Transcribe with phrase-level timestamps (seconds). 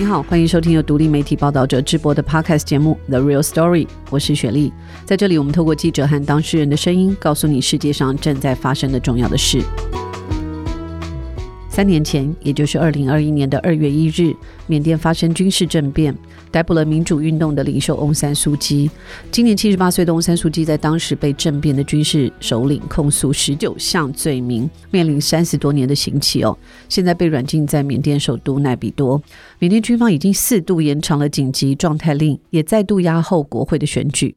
[0.00, 4.72] 你好，欢迎收听由独立媒体报道者智博的 Podcast 节目《The Real Story》，我是雪莉。
[5.04, 9.60] 在这里，我们透过记者和当事人的声音，告诉你世界上正在发生的重要的事。
[11.80, 14.36] 三年前，也就是二零二一年的二月一日，
[14.66, 16.14] 缅甸发生军事政变，
[16.50, 18.90] 逮捕了民主运动的领袖翁山苏姬。
[19.30, 26.54] 今年七十八岁的翁山苏姬，在当时被政变的军事首领控诉十九项罪名，面临三十多年的刑期哦。
[26.86, 29.18] 现在被软禁在缅甸首都奈比多。
[29.58, 34.36] 缅甸军方已经四度延长了紧急状态令，也再度押后国会的选举。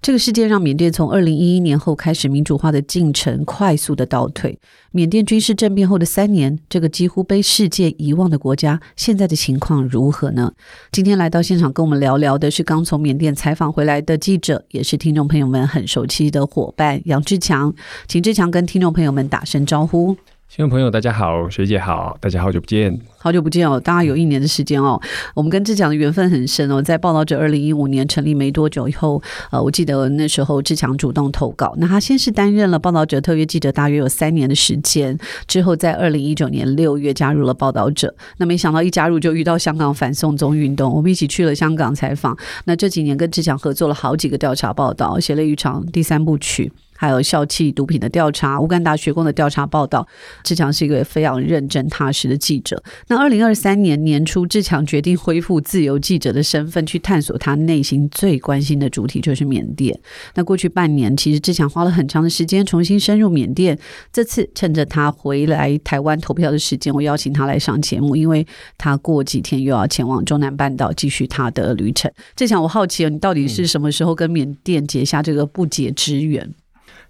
[0.00, 4.58] 这个事件让缅甸从二零一一年后开始民主化的进程快速的倒退。
[4.90, 10.52] 缅甸军事政变后的三年，这个几乎被世界遗忘的国家，现在的情况如何呢？
[10.90, 17.72] 今天来到现场跟我们聊聊的是刚从缅甸采访回来的记者，也是听众朋友们很熟悉的伙伴杨志强，
[18.08, 20.16] 请志强跟听众朋友们打声招呼。
[20.54, 25.00] 听众朋友，大家好，学姐好，大家好久不见，好久不见哦，大概有一年的时间哦。
[25.34, 38.14] 我们跟志强的缘分很深哦，在报道者二零一五年成立没多久以后，呃，我记得那时候志强主动投稿，那他先是担任了报道者特约记者，大约有三年的时间，之后在二零一九年六月加入了报道者。
[38.36, 42.36] 那没想到一加入就遇到香港反送中运动，我们一起去了香港采访。
[42.66, 46.70] 那这几年跟志强合作了好几个调查报道，写了一场第三部曲。
[47.02, 50.06] 还有校气毒品的调查、乌干达学工的调查报道，
[50.44, 52.80] 志强是一个非常认真踏实的记者。
[53.08, 59.98] 那二零二三年年初，志强决定恢复自由记者的身份，去探索他内心最关心的主题，就是缅甸。
[60.36, 63.76] 那过去半年，其实志强花了很长的时间重新深入缅甸。
[64.12, 68.46] 这次趁着他回来台湾投票的时间，我邀请他来上节目，因为
[68.78, 72.08] 他过几天又要前往中南半岛继续他的旅程。
[72.36, 76.54] 志强，我好奇哦，你到底是什么时候跟缅甸结下这个不解之缘？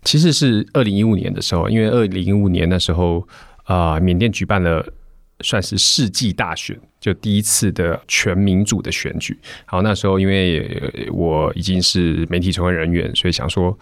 [0.04, 3.26] 其实是二零一五年的时候，因为二零一五年那时候
[3.64, 4.84] 啊，缅甸举办了
[5.40, 9.38] 算是世纪大选，就第一次的全民主的选举。
[9.66, 13.76] 然后，那时候因为我已经是媒体从业人员，所以想说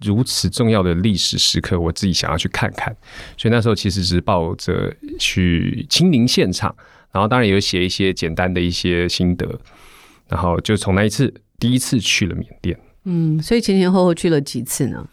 [0.00, 2.94] 如此重要的历史时刻，我自己想要去看看。
[3.36, 6.74] 所以那时候其实是抱着去亲临现场，
[7.10, 9.58] 然后当然也有写一些简单的一些心得，
[10.28, 12.78] 然后就从那一次第一次去了缅甸。
[13.04, 15.06] 嗯，所以前前后后去了几次呢？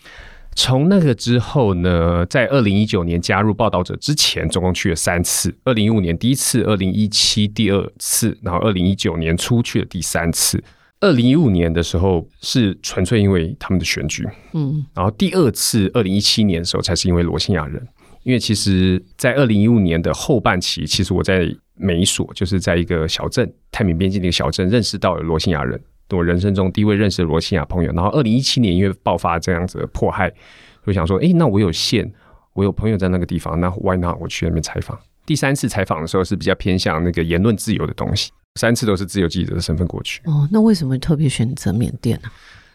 [0.60, 5.56] 从那个之后呢，在二零一九年加入报道者之前，总共去了三次。
[5.64, 10.62] 二零一五年第一次，二零一七第二次，然后二零一九年出去了第三次。
[11.00, 17.82] 二零一五年的时候是纯粹因为他们的选举，嗯，然后第二次二零一七年的时候才是因为罗兴亚人。
[18.24, 25.82] 因为其实，在二零一五年的后半期，其实我在美索，就是在一个小镇泰缅边境的一个小镇，认识到了罗兴亚人。
[26.18, 30.32] 我人生中第一位认识的罗西亚朋友，然后二零一七年因为爆发这样子的迫害，
[30.86, 32.12] 就想说，哎、欸，那我有线，
[32.54, 34.98] 我有朋友在那个地方，那 why not 我去那边采访？
[35.26, 40.22] 第三次采访的时候是比较偏向那个言论自由的东西，三次都是自由记者的身份过去。
[40.26, 42.30] 哦，那为什么特别选择缅甸呢？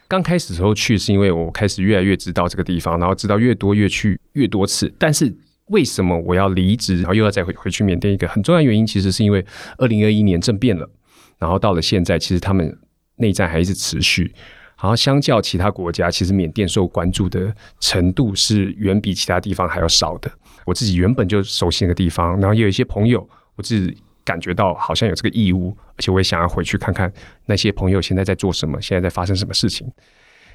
[0.07, 4.93] 刚开始的时候去是因为我开始越来越知道这个地方，然后知道越多越去越多次。
[4.97, 5.35] 但是
[5.65, 8.13] 为什么我要离职，然后又要再回回去缅甸？
[8.13, 9.45] 一个很重要原因，其实是因为
[9.77, 10.89] 二零二一年政变了，
[11.37, 12.77] 然后到了现在，其实他们。
[13.17, 14.33] 内战还一直持续，
[14.81, 20.29] 然后相较其他国家，其实缅甸受关注的程度是远比其他地方还要少的。
[20.65, 27.11] 我自己原本就熟悉那个地方，然后也有一些朋友，我自己感觉到好像有这个义务，而且我也想要回去看看
[27.45, 29.89] 那些朋友现在在做什么，现在在发生什么事情。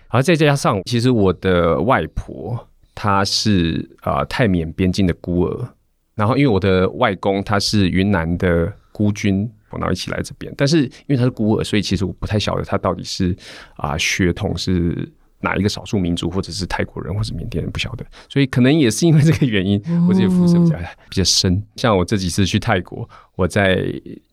[0.09, 5.69] 而再加上，其实我的外婆她是啊、呃、泰缅边境的孤儿，
[6.15, 9.50] 然后因为我的外公他是云南的孤军。
[9.79, 13.37] 然后一起来这边，但是因为他是孤儿，所以其实我不太晓得他到底是
[13.77, 15.09] 啊、呃、血统是
[15.41, 18.05] 哪一个少数民族，或者是泰国人，或者缅甸人，不晓得。
[18.29, 20.77] 所以可能也是因为这个原因，我自己肤色比较
[21.09, 21.63] 比较深。
[21.77, 23.77] 像我这几次去泰国，我在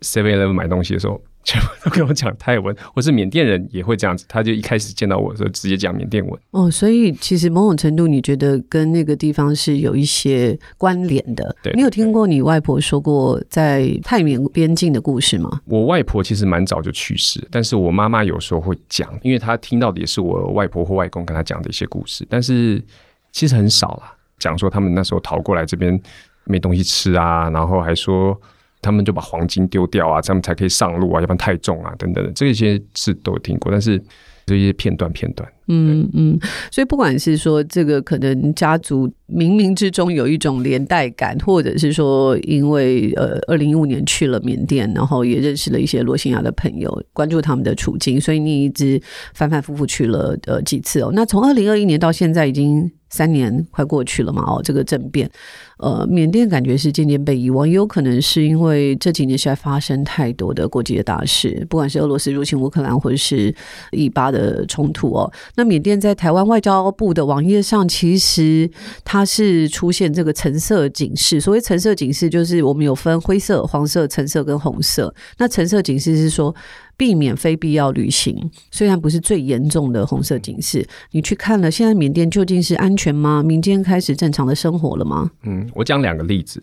[0.02, 1.22] Seven Eleven 买东西的时候。
[1.48, 6.38] 全部都跟我讲泰文，或是缅甸人也会这样子，他就一开始见到我的时候直接讲缅甸文。
[6.52, 11.56] 哦，所以其实某种程度，你觉得跟那个地方是有一些关联的。
[11.64, 15.62] 对，你有听过你外婆说过在泰缅边境的故事吗？
[15.64, 22.84] 我外婆其实蛮早就去世，但是我妈妈有时候会讲，因为她听到的也是我外婆或外公跟她讲的一些故事，但是
[23.32, 25.98] 其实很少啦，讲说他们那时候逃过来这边
[26.44, 28.38] 没东西吃啊，然后还说。
[28.82, 34.02] 他们就把黄金丢掉啊，这样才可以上路啊，要不然太重啊，等等的，这些是都有听过，但是
[34.46, 36.40] 这些片段片段，嗯嗯，
[36.72, 49.02] 所以不管是说这个可能家族冥冥之中有一种连带感，或者是说因为呃，二零一五年去了缅甸，然后也认识了一些罗兴亚的朋友，关注他们的处境，所以你一直
[49.34, 51.12] 反反复复去了呃几次哦。
[51.14, 55.30] 那从二零二一年到现在已经三年快过去了嘛，哦，这个政变，
[55.78, 63.54] 呃，缅甸感觉是渐渐被遗忘，也有可能是因为这几年实在发生太多的国际的大事，不管是俄罗斯入侵乌克兰，或者是
[63.92, 65.32] 以巴的冲突哦。
[65.56, 68.70] 那缅甸在台湾外交部的网页上，其实
[69.04, 71.40] 它是出现这个橙色警示。
[71.40, 75.14] 所谓橙色警示，就是我们有分灰色、黄色、橙色跟红色。
[75.38, 76.54] 那橙色警示是说，
[76.98, 80.86] 避免非必要旅行，虽然不是最严重的红色警示。
[81.12, 83.44] 你去看了，现在缅甸究竟是安全吗？
[83.44, 85.30] 民间开始正常的生活了吗？
[85.44, 86.62] 嗯，我讲两个例子。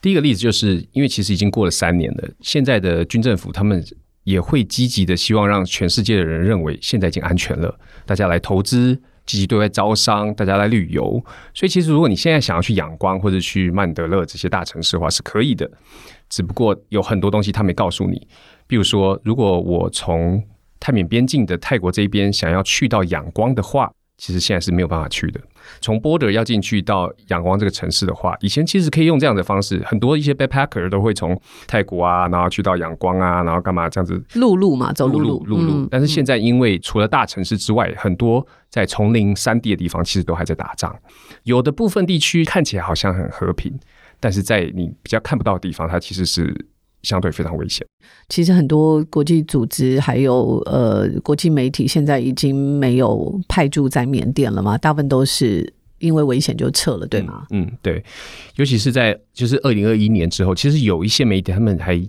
[0.00, 3.84] 第一个例子就是因为其实已经过了三年了，现在的军政府他们
[4.22, 7.76] 也会积极的希望让全世界的人认为现在已经安全了，
[8.06, 8.94] 大家来投资，
[9.26, 11.24] 积极对外招商，大家来旅游。
[11.52, 15.68] 所以其实如果你现在想要去仰光或者去曼德勒这些大城市的话，是可以的。
[16.28, 18.26] 只不过有很多东西他没告诉你。
[18.66, 20.42] 比如说，如果我从
[20.80, 25.40] 泰缅边境的泰国这边想要去到仰光的话，其实现在是没有办法去的。
[25.80, 35.88] 从 border 要进去到仰光这个城市的话，以前其实可以用这样的方式，很多一些 backpacker 都会从泰国啊，然后去到仰光啊，然后干嘛这样子陆路嘛，走陆路，陆路。
[35.90, 40.94] 但是现在因为除了大城市之外，很多在丛林山地的地方，其实都还在打仗。
[41.44, 43.72] 有的部分地区看起来好像很和平，
[44.20, 46.66] 但是在你比较看不到的地方，它其实是。
[47.04, 47.86] 相对非常危险。
[48.28, 54.76] 其实很多国际组织还有呃国际媒体现在已经没有派驻在缅甸了嘛？
[54.78, 57.46] 大部分都是因为危险就撤了，对吗？
[57.50, 58.02] 嗯，嗯，对。
[58.56, 62.02] 尤其是在就是二零二一年之后，其实有一些媒体他们还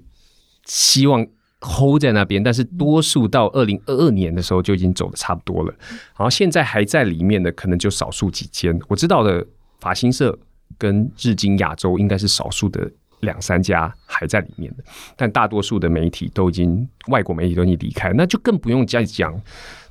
[0.65, 1.25] 希望
[1.61, 5.73] hold 在那边，但是多数到二零二二年的时候就已经走的差不多了。
[6.17, 9.45] 然后现在还在里面的可能就少数几间，我知道的
[9.79, 10.37] 法新社
[10.77, 12.91] 跟日经亚洲应该是少数的。
[13.21, 14.83] 两三家还在里面的，
[15.15, 19.39] 但大多数的媒体都已经外国媒体都已经离开，那就更不用再讲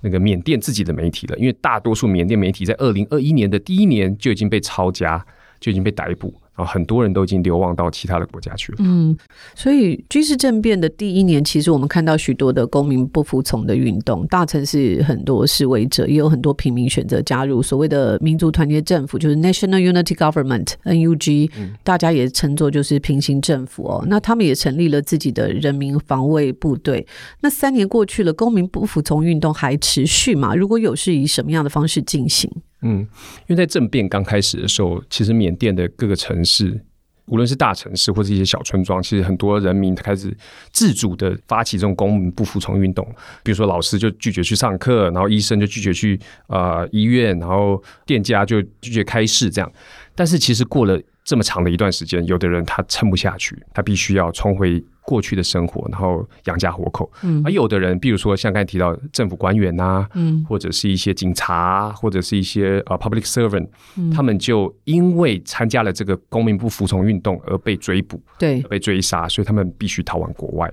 [0.02, 5.24] 那个缅甸自己的媒体了，因为大多数缅甸媒体在二零二一年的第一年就已经被抄家，
[5.58, 6.34] 就已经被逮捕。
[6.54, 8.78] 啊，很多人都已经流亡到其他的国家去了。
[8.80, 9.16] 嗯，
[9.54, 21.50] 所以军事政变的第一年，其实我们看到许多的公民不服从的运动，大城市很多示威者，也有很多平民选择加入所谓的民族团结政府，就是 National Unity Government（NUG），
[21.82, 24.04] 大家也称作就是平行政府哦。
[24.08, 27.06] 那他们也成立了自己的人民防卫部队。
[27.40, 30.54] 那三年过去了，公民不服从运动还持续吗？
[30.54, 32.48] 如果有，是以什么样的方式进行？
[32.86, 33.00] 嗯，
[33.46, 36.78] 因为在政变刚开始的时候，其实缅甸的各个城市，
[37.26, 40.30] 无论是大城市或者一些小村庄，其实很多人民开始
[40.70, 43.02] 自主的发起这种公民不服从运动。
[43.42, 49.72] 比如说，老师就拒绝去上课，然后医生就拒绝去啊、呃、医院，然后店家就拒绝开市，这样。
[50.14, 54.84] 但是其实过了这么长的一段时间，有的人他撑不下去，他必须要重回。
[55.06, 57.12] 过去的生活，然后养家活口。
[57.24, 63.68] 嗯，而有的人，比如说像刚才提到政府官员呐，嗯，或者是一些警察，或者是一些呃 public servant，
[63.98, 70.72] 嗯，他们就因为参加了这个公民不服从运动而被追捕，对，被追杀，所以他们必须逃往国外。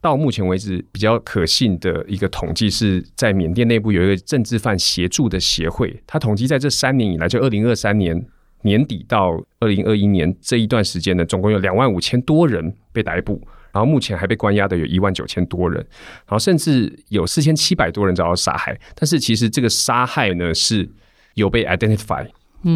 [0.00, 8.24] 到目前为止，比较可信的一个统计是在缅甸内部有一个政治犯协助的协会，他统计在这三年以来，就二零二三年
[8.64, 13.40] 年底到二零二一年这一段时间呢，总共有两万五千多人被逮捕。
[13.72, 15.78] 然后目前还被关押的有一万九千多人，
[16.26, 18.78] 然后甚至有四千七百多人遭到杀害。
[18.94, 20.88] 但是其实这个杀害呢是
[21.34, 22.26] 有被 identify，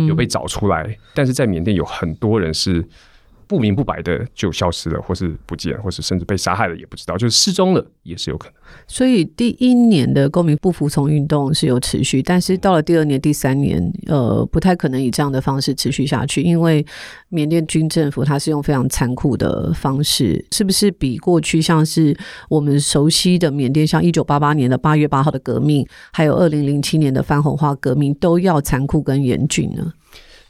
[0.06, 2.84] 有被找出来，嗯，但是在缅甸有很多人是。
[3.48, 8.54] 不明不白的就消失了，或是不见，或是甚至被杀害了，也不知道，就是失踪了，也是有可能。
[8.86, 16.84] 所以第一年的公民不服从运动是有持续，但是到了第二年、第三年，呃，不太可能以这样的方式持续下去，因为
[17.30, 22.14] 缅甸军政府它是用非常残酷的方式，是不是比过去像是
[22.50, 29.92] 我们熟悉的缅甸，像一九八八年的八月八号的革命，还有二零零七年的反红化革命，都要残酷跟严峻呢？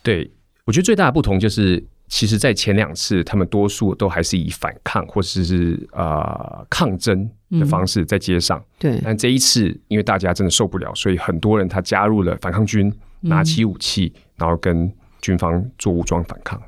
[0.02, 0.28] 对，
[0.64, 1.86] 我觉得最大的不同就是。
[2.08, 6.20] 其实，在前两次，他们多数都还是以反抗或者是啊、
[6.58, 8.58] 呃、抗争的方式在街上。
[8.58, 16.60] 嗯、对，但这一次，因为大家真的受不了，所以很多人他加入了反抗军，拿起武器，嗯、然后跟军方做武装反抗。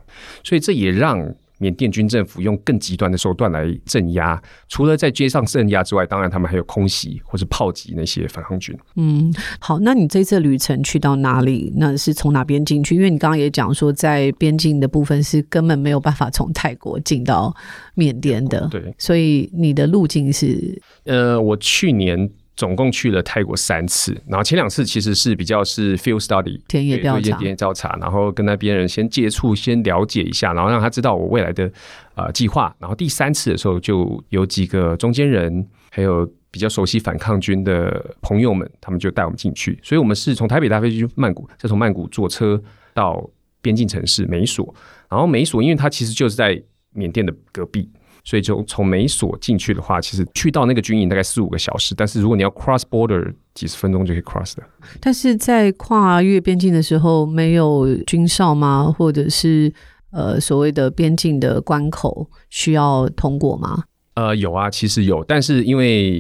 [0.45, 1.35] 所以这也让。
[1.61, 8.75] 缅甸军政府用更极端的手段来镇压，除了在街上镇压之外，当然他们还有空袭或是炮击那些反抗军。
[8.97, 11.71] 嗯，好，那你这次旅程去到哪里？
[11.77, 12.97] 那是从哪边进去？
[12.97, 17.55] 因为你刚刚也讲说，在边境的部分是根本没有办法从泰国进到
[17.95, 18.67] 缅甸的。
[18.71, 20.81] 对，所以你的路径是？
[21.05, 22.31] 呃，我去年。
[22.61, 31.73] 总共去了泰国三次，然后前两次其实是比较是 field study 田野调查，田野调查，然后跟那边人先接触，先了解一下，然后让他知道我未来的
[32.17, 32.77] 呃计划。
[32.79, 39.81] 然后第三次的时候，就有几个中间人，还有比较熟悉反抗军的朋友们，他们就带我们进去。
[39.83, 42.63] 所以我们是从台北搭飞机去曼谷，再从曼谷坐车
[42.93, 43.27] 到
[43.63, 44.75] 边境城市美索。
[45.09, 46.63] 然后美索，因为它其实就是在
[46.93, 47.89] 缅甸的隔壁，
[48.25, 51.95] 所以就从美索进去的话，其实去到那个军营大概四五个小时。
[51.95, 54.63] 但是如果你要 cross border，几十分钟就可以 cross 的。
[55.01, 58.95] 但是在跨越边境的时候，没有军哨吗？
[58.97, 59.73] 或者是
[60.13, 63.85] 呃所谓的边境的关口需要通过吗？
[64.15, 66.19] 呃，有啊，其实有，但是因为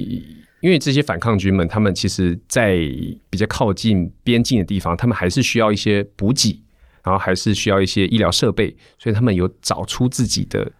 [0.60, 2.78] 因为这些反抗军们，他们其实，在
[3.28, 6.62] 比较靠近边境的地方，他们还是需要一些补给，
[7.04, 10.70] 然后还是需要一些医疗设备，所以他们有找出自己的。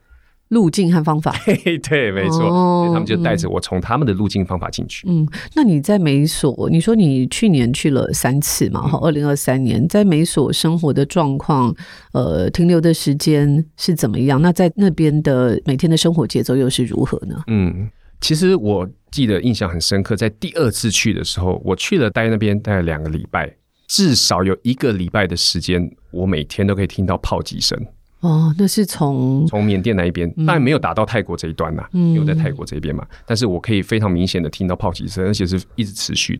[0.50, 1.35] 路径和方法，
[1.88, 5.09] 对，没错，哦、所以他们就带着我从他们的路径方法进去。
[5.09, 8.83] 嗯，那你在美所，你说你去年去了三次嘛？
[8.83, 11.75] 哈、嗯，二零二三年在美所生活的状况，
[12.12, 14.42] 呃，停留的时间是怎么样？
[14.42, 17.37] 那在那边的每天的生活节奏又是如何呢？
[17.47, 17.88] 嗯，
[18.21, 23.54] 其实我记得印象很深刻，在第二次去的时候，我去了待那边待了两个礼拜，
[23.87, 27.78] 至少有一个礼拜的时间，我每天都可以听到炮击声。
[28.21, 33.07] 哦，那是从从缅甸那一边，当然没有打到泰国这一端呐，嗯、因为在泰国这边嘛。
[33.27, 36.39] 但是我可以非常明显的听到炮击声，而且是一直持续。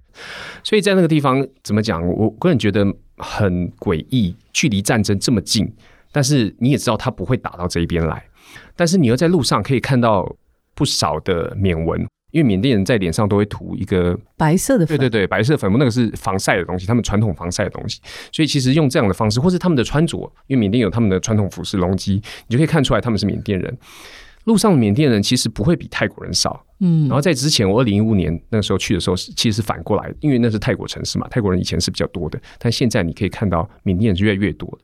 [0.63, 2.85] 所以在那个地方怎么讲，我个人觉得
[3.17, 5.73] 很诡异，距离战争这么近，
[6.13, 8.23] 但是你也知道他不会打到这一边来，
[8.77, 10.31] 但是你又在路上可以看到
[10.75, 12.07] 不少的缅文。
[12.31, 18.01] 因为缅甸人在脸上都会涂一个白色的粉，对对对，白色粉末，那个是防晒的东西，他们传统防晒的东西。
[18.33, 22.15] 所以其实用这样的方式，或是他们的穿着，因为缅甸有他们的传统服饰龙基，
[22.47, 23.77] 你就可以看出来他们是缅甸人。
[24.45, 27.03] 路上的缅甸人其实不会比泰国人少，嗯。
[27.09, 34.79] 然后在之前我二零一五年那个时候去的时候，其实是反过来，因为那是泰国城市嘛，泰国人以前是比较多的，但现在你可以看到缅甸人是越来越多。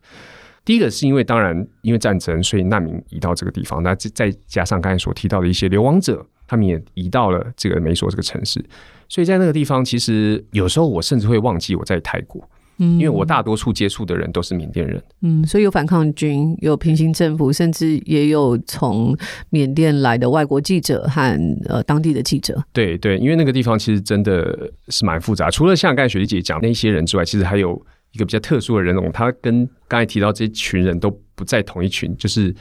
[0.63, 6.27] 第一个是因为当然因为战争，所以难民移到这个地方，那再加上刚才所提到的一些流亡者。
[6.47, 8.65] 他们也移到了这个美索这个城市，
[9.09, 12.49] 所以在那个地方，其实有时候我甚至会忘记我在泰国，
[12.79, 19.17] 嗯，因为我大多数接触的人都是缅甸人，嗯，所以有反抗军，有平行政府，甚至也有从
[19.51, 27.71] 缅甸来的外国记者和呃当地的记者，对对，因为那个地方其实真的是蛮复杂，除了像刚才雪莉姐讲那些人之外，其实还有
[28.13, 32.55] 一个比较特殊的人种，他跟刚才提到这群人都不在同一群，就是。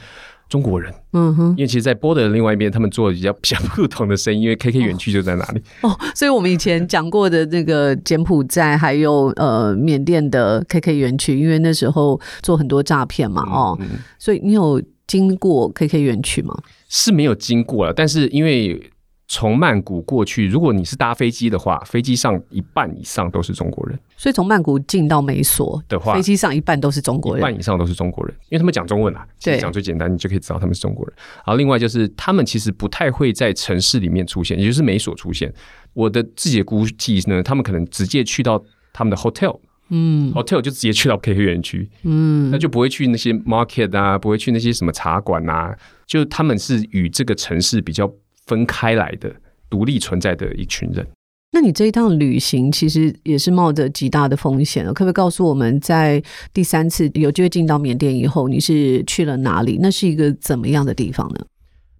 [0.48, 5.90] 中国人，嗯哼，因为其实，在波的另外一边，他们做的比较比较不同的生意，因为 KK 园区就在哪里哦。
[5.90, 16.56] 哦，所以我们以前讲过的那个柬埔寨，还有呃缅甸的 KK 园区，因为那时候做很多诈骗嘛，哦，嗯嗯、所以你有经过 KK 园区吗？
[16.88, 18.90] 是没有经过了，但是因为。
[19.28, 23.98] 从曼谷过去，如果你是搭飞机的话，飞机上一半以上都是中国人。
[24.16, 29.26] 所以从曼谷进到美索的话，飞机上一半都是中国人，一半以上都是中国人，因为他们讲中文啊。
[29.42, 31.14] 对，讲最简单，你就可以知道他们是中国人。
[31.38, 35.52] 然后另外就是他们其实不太会在城市里面出现，也就是美索出现。
[35.92, 48.08] 我的自己的估计呢，他们可能直接去到他们的 hotel，嗯，hotel 就直接去到 KK 园区，嗯，那就不会去那些 market 啊，不会去那些什么茶馆啊，就他们是与这个城市比较。
[48.46, 49.34] 分开来的、
[49.68, 51.06] 独立存在的一群人。
[51.52, 56.22] 那你这一趟旅行其实也是冒着极大的风险了，可不可以告诉我们，在
[56.52, 59.78] 第三次有机会进到缅甸以后，你是去了哪里？
[59.80, 61.40] 那是一个怎么样的地方呢？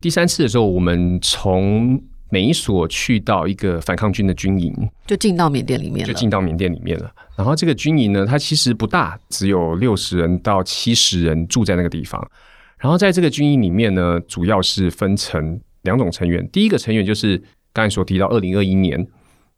[0.00, 1.98] 第三次的时候，我们从
[2.28, 4.74] 美索去到一个反抗军的军营，
[5.06, 7.10] 就进到缅甸里面了，就进到缅甸里面了。
[7.34, 12.20] 然后这个军营呢，它其实不大，只有六十人到七十人住在那个地方。
[12.78, 15.58] 然后在这个军营里面呢，主要是分成。
[15.86, 19.06] 两种成员，第一个成员就是刚才所提到，二零二一年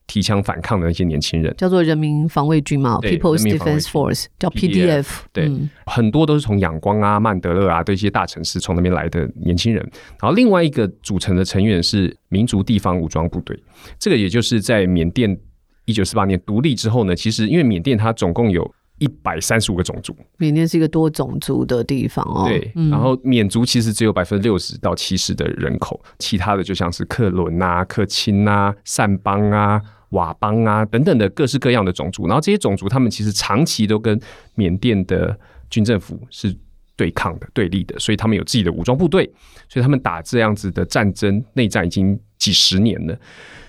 [0.07, 5.07] 提枪反抗的那些年轻人，叫做人民防卫军嘛，People's Defense Force，叫 PDF。
[5.33, 9.83] 对，嗯、很多都是从仰光啊、曼德勒啊这些大城市从那边来的年轻人。
[10.21, 13.61] 然后另外一个组成的成员是民族地方武装部队，
[13.99, 15.37] 这个也就是在缅甸
[15.85, 18.73] 一九四八年独立之后呢，其实因为缅甸它总共有。
[18.99, 22.45] 一百三十五个种族，缅甸是一个多种族的地方哦。
[22.49, 32.27] 对，嗯、然后缅族其实只有百分之六十到七十的人口，其他的就像是克伦啊、克钦啊、善邦啊、佤邦啊等等的各式各样的种族。
[32.27, 34.21] 然后这些种族他们其实长期都跟
[34.55, 35.39] 缅甸的
[35.71, 36.55] 军政府是
[36.97, 39.25] 对抗的、对立的，所以他们有自己的武装部队，
[39.69, 43.17] 所以他们打这样子的战争内战已经几十年了。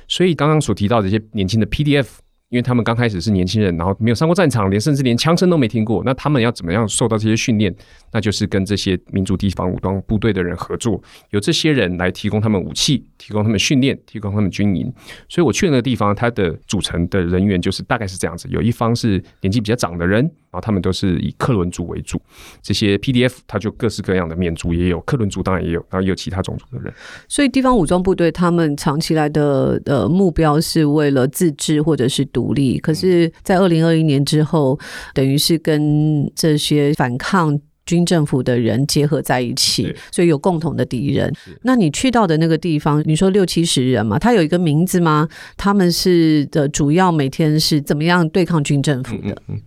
[0.08, 2.08] 所以刚刚所提到的一些年轻的 PDF。
[2.50, 6.02] 因为他们刚开始是年轻人，然后没有上过战场，连甚至连枪声都没听过。
[6.04, 7.74] 那他们要怎么样受到这些训练？
[8.12, 14.92] 那就是跟这些民族地方武装部队的人合作，由这些人来提供他们武器，提供他们训练，提供他们军营。
[15.28, 22.22] 所以我去那个地方，它的组成的人员就是大概是这样子：有一方是年纪比较长的人，然后他们都是以克伦族为主。
[22.62, 26.94] 这些 PDF 它就各式各样的缅族也有，克伦族当然也有，然后也有其他种族的人。
[27.28, 34.80] 所以地方武装部队他们长期来的呃目标是为了自治或者是独立，可是，在二零二一年之后，
[35.14, 37.60] 等于是跟这些反抗。
[37.86, 41.34] 军政府的人结合在一起，所以有共同的敌人。
[41.64, 45.28] 那你去到的那个地方，你说六七十人嘛，他有一个名字吗？
[45.58, 49.32] 他们是的主要每天是怎么样对抗军政府的？
[49.48, 49.62] 嗯嗯、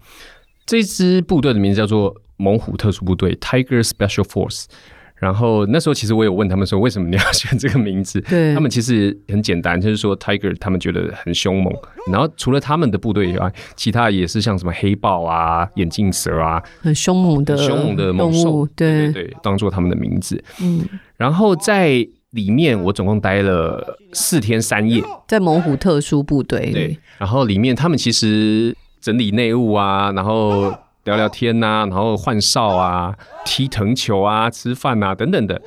[0.66, 4.66] 这支部队的名字叫做猛虎特殊部队 （Tiger Special Force）。
[5.14, 8.20] 然后那时候其实我有问他们说，为什么你要选这个名字？
[8.22, 11.72] 对，他们其实很简单，就是说 Tiger 他们觉得很凶猛。
[12.10, 20.42] 然后除了他们的部队以外，其他也是像什么黑豹啊、眼镜蛇啊，很凶猛的凶猛的猛兽，对对对，当做他们的名字。
[20.60, 20.84] 嗯，
[21.16, 26.72] 然后在里面我总共待了四天三夜，在猛虎特殊部队。
[26.72, 30.72] 对，然后里面他们其实整理内务啊，然后。
[31.04, 33.12] 聊聊天呐、啊，然后换哨啊，
[33.44, 35.60] 踢藤球啊，吃饭啊，等等的。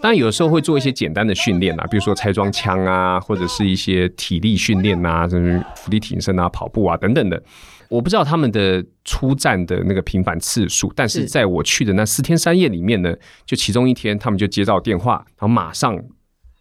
[0.00, 7.42] 当然有时候会做一些简单的训练啊，比如说拆装枪啊，或者是一些体力训练啊，甚至伏地挺身啊、跑步啊等等的。
[7.90, 13.14] 我不知道他们的出战的那个频繁次数，但是在我去的那四天三夜里面呢，
[13.44, 16.02] 就其中一天他们就接到电话，然后马上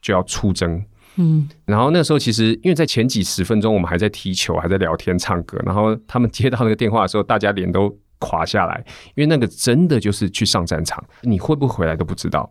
[0.01, 0.84] 就要出征。
[1.18, 8.84] 嗯，然后那时候其实因为在前几十分钟我们还在踢球，还在聊天唱歌，然后他们接到那个电话的时候，大家脸都垮下来，
[9.15, 12.50] 因为那个真的就是去上战场，你会不会回来都不知道。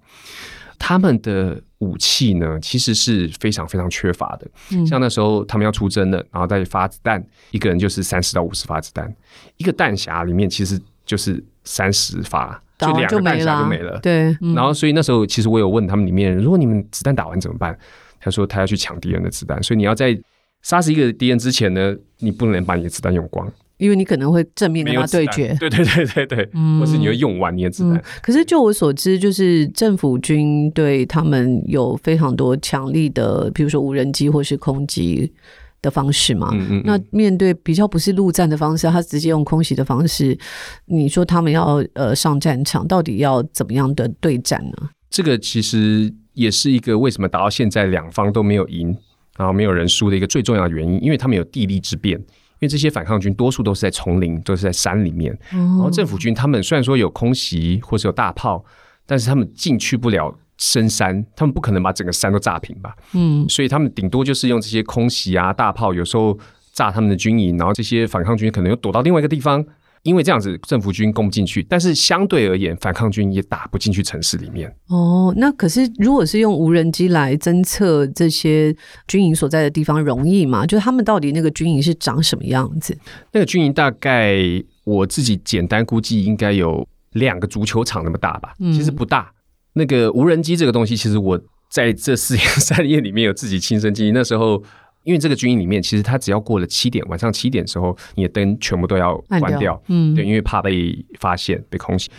[0.78, 4.48] 他们的武器呢，其实是非常非常缺乏的。
[4.72, 9.14] 嗯，像那时候他们要出征了，然后再发子弹，一个人就是三十到五十发子弹，
[9.58, 13.98] 一个弹匣里面其实就是三十发，就两个弹匣就没了。
[14.00, 17.78] 对，嗯，然后所以那时候其实我有问他们里面，如果你们子弹打完怎么办？
[18.20, 20.16] 他说他要去抢敌人的子弹，所以你要在
[20.62, 25.56] 杀死一个敌人之前呢，你不能把你的子弹用光，因为你可能会正面跟他对决。
[25.58, 27.96] 对对对对对，嗯，或是你会用完你的子弹。
[27.96, 35.32] 嗯，可是就我所知，就是政府军对他们有非常多强力的，比如说无人机或是空击
[35.80, 36.50] 的方式嘛。
[36.84, 40.36] 那面对比较不是陆战的方式，他直接用空袭的方式，
[40.84, 44.90] 你说他们要呃上战场，到底要怎么样的对战呢？
[45.10, 46.14] 这个其实。
[46.32, 48.96] 也是一个为什么打到现在两方都没有赢，
[49.36, 52.24] 然后没有人输的一个最重要的原因，因为他们有地利之便，因
[52.60, 58.64] 为这些反抗军多数都是在丛林，都是在山里面，然后政府军他们虽然说有空袭或是有大炮，
[59.04, 62.96] 但是他们进去不了深山，他们不可能把整个山都炸平吧？
[63.12, 66.38] 嗯，所以他们顶多就是用这些空袭啊、大炮，有时候
[66.72, 69.66] 炸他们的军营，然后这些反抗军可能又躲到另外一个地方。
[70.02, 74.74] 因为这样子，政府军攻不进去，但是相对而言，反抗军也打不进去城市里面。
[74.88, 78.74] 哦，那可是如果是用无人机来侦测这些
[79.06, 80.64] 军营所在的地方，容易吗？
[80.64, 82.96] 就是他们到底那个军营是长什么样子？
[83.32, 84.38] 那个军营大概
[84.84, 88.54] 我自己简单估计，应该有两个足球场那么大吧。
[88.58, 89.30] 其实不大。
[89.74, 91.38] 那个无人机这个东西，其实我
[91.70, 94.12] 在这四天 三夜里面有自己亲身经历。
[94.12, 94.62] 那时候。
[95.04, 102.10] 因为这个军营里面，其实它只要过了七点，晚上七点的时候，你的灯全部都要关掉，掉，嗯，对，因为怕被发现、被空袭。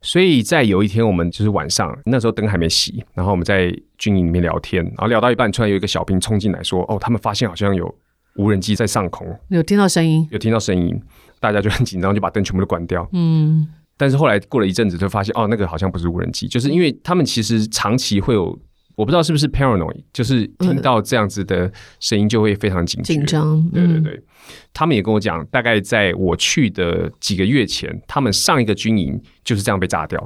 [0.00, 7.92] 所以在有一天，我们就是晚上，那时候灯还没熄，然后我们在军营里面聊天，然后聊到一半，突然有一个小兵冲进来说：“哦，他们发现好像有
[8.36, 11.00] 无人机在上空，有听到声音，有听到声音，
[11.40, 18.58] 大家就很紧张，就把灯全部都关掉。”嗯，但是后来过了一阵子，就发现哦，那个好像不是无人机，就是因为他们其实长期会有。
[18.96, 23.04] 我不知道是不是 paranoid，就是听到这样子的声音就会非常紧张。
[23.04, 24.22] 紧张，对对对、嗯。
[24.72, 30.18] 他们也跟我讲，大概在我去的几个月前，他们上一个军营就是这样被炸掉。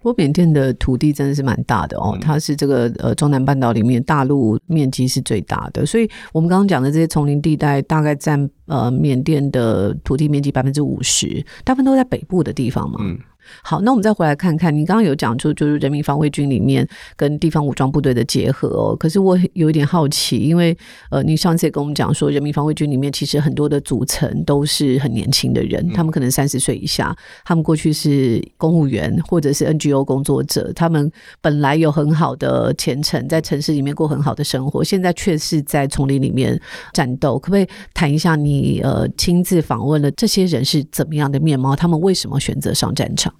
[0.00, 12.98] 不过缅甸的土地真的是蛮大的哦，嗯、它是这个呃中南半岛里面大陆面积是最大的，所以我们刚刚讲的这些丛林地带大概占呃缅甸的土地面积百分之五十，大部分都在北部的地方嘛。
[13.02, 13.18] 嗯
[13.62, 18.96] 好，那我们再回来看看，你刚刚有讲出就是人民防卫军里面跟地方武装部队的结合哦。
[18.96, 20.76] 可是我有一点好奇，因为
[21.10, 36.60] 呃，你上次也跟我们讲说，人民防卫军里面其实很多的组成都是很年轻的人，他们可能三十岁以下，他们过去是公务员或者是 NGO 工作者，他们本来有很好的前程，在城市里面过很好的生活，现在却是在丛林里面
[36.92, 37.38] 战斗。
[37.38, 41.74] 可不可以谈一下你呃亲自访问了这些人是怎么样的面貌？
[41.76, 43.32] 他们为什么选择上战场？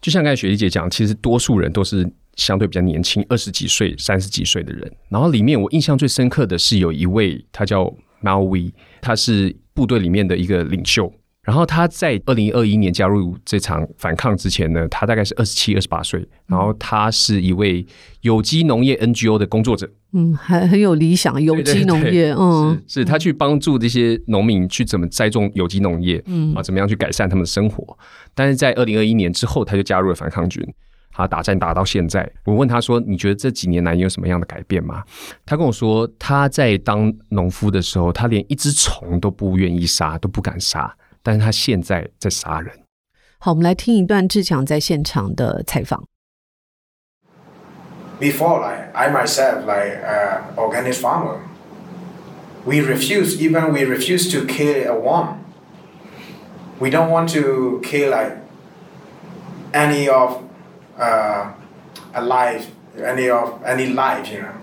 [0.00, 4.90] 就像刚才雪莉姐讲，其实多数人都是相对比较年轻，二十几岁、三十几岁的人。
[5.08, 11.12] 然后里面我印象最深刻的是有一位，他叫 Malvi，他是部队里面的一个领袖。
[11.50, 16.24] 然后他在二零二一年加入这场反抗之前呢，他大概是二十七、二十八岁。
[16.46, 17.84] 然后他是一位
[18.20, 27.98] 有机农业 NGO 的工作者，嗯，还很有理想，有机农业，对对对嗯，是，是他去帮助这些农民去怎么栽种有机农业，嗯啊，怎么样去改善他们的生活。
[28.32, 30.64] 但是在二零二一年之后，他就加入了反抗军。
[31.12, 35.02] 他打战打到现在，我问他说：“你觉得这几年来你有什么样的改变吗？”
[35.44, 40.94] 他跟我说：“他在当农夫的时候，他连一只虫都不愿意杀，都不敢杀。
[41.21, 42.71] 但是他现在在杀人。”
[43.39, 46.07] 好，我们来听一段志强在现场的采访。
[48.19, 51.39] Before, like I myself, like uh, organic farmer,
[52.65, 55.39] we refuse, even we refuse to kill a worm.
[56.79, 58.37] We don't want to kill like
[59.73, 60.41] any of
[60.97, 61.51] uh,
[62.13, 62.65] alive,
[62.97, 64.55] any of any life, you know.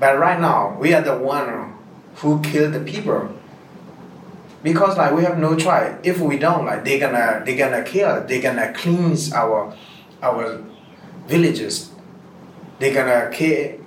[0.00, 1.74] But right now, we are the one
[2.16, 3.28] who kill the people.
[4.63, 5.95] Because like we have no choice.
[6.03, 9.75] If we don't, like they gonna they gonna kill, They're gonna cleanse our
[10.21, 10.63] our
[11.27, 11.91] villages.
[12.79, 13.79] They're gonna kill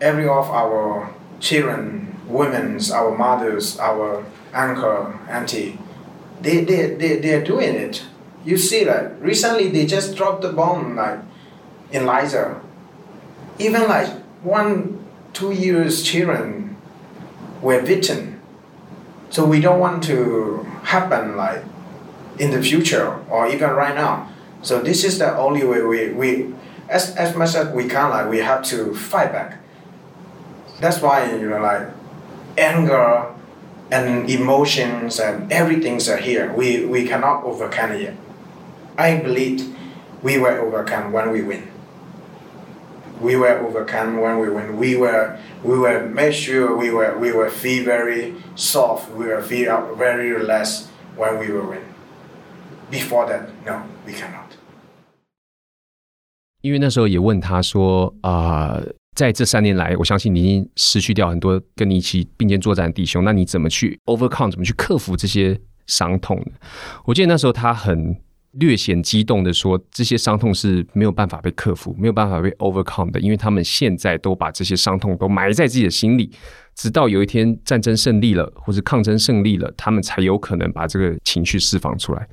[0.00, 5.78] every of our children, women's, our mothers, our uncle, auntie.
[6.40, 8.04] They they they they are doing it
[8.44, 11.20] you see that recently they just dropped the bomb like
[11.90, 12.60] in Liza.
[13.58, 14.08] Even like
[14.42, 16.76] one, two years children
[17.60, 18.31] were bitten.
[19.32, 21.64] So we don't want to happen like
[22.38, 24.28] in the future or even right now.
[24.60, 26.54] So this is the only way we, we
[26.90, 29.58] as, as much as we can like we have to fight back.
[30.80, 31.88] That's why you know like
[32.58, 33.32] anger
[33.90, 36.52] and emotions and everything's are here.
[36.52, 38.16] We we cannot overcome it yet.
[38.98, 39.74] I believe
[40.22, 41.71] we will overcome when we win.
[43.22, 44.76] We were overcome when we win.
[44.76, 49.10] We were we were made sure we were we were feel very soft.
[49.16, 51.82] We were feel very relaxed when we were win.
[52.90, 54.50] Before that, no, we cannot.
[56.62, 58.82] 因为那时候也问他说啊、
[59.14, 64.50] 在这三年来，我相信你已经失去掉很多跟你一起并肩作战的弟兄，那你怎么去 overcome？
[64.50, 66.52] 怎么去克服这些伤痛呢？
[67.04, 68.16] 我记得那时候他很。
[68.52, 76.30] 略显激动的说：“这些伤痛是没有办法被克服，没有办法被 overcome 的，因为他们现在都把这些伤痛都埋在自己的心里，
[76.74, 82.28] 直到有一天战争胜利了，或是抗争胜利了，他们才有可能把这个情绪释放出来。”